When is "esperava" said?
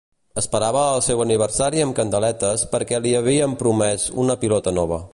0.41-0.85